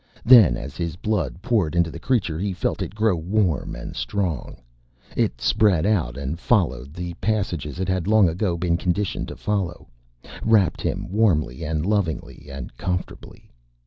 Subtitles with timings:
[0.25, 4.57] Then, as his blood poured into the creature he felt it grow warm and strong.
[5.15, 9.89] It spread out and followed the passages it had long ago been conditioned to follow,
[10.41, 13.51] wrapped him warmly and lovingly and comfortably.